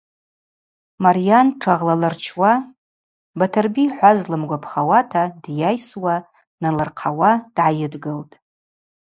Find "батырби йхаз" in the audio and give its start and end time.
3.37-4.19